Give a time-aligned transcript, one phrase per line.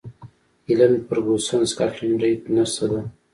[0.67, 3.01] هیلن فرګوسن سکاټلنډۍ نرسه ده.